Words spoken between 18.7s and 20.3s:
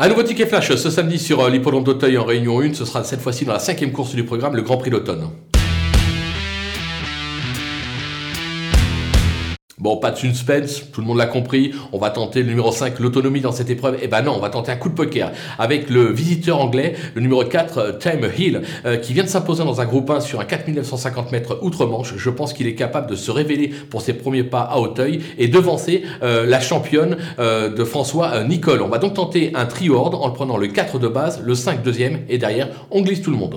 euh, qui vient de s'imposer dans un groupe 1